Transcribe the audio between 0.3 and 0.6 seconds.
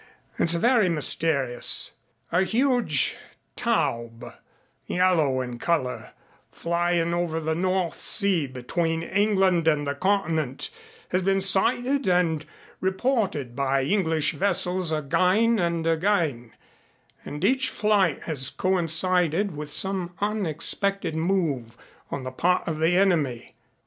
It's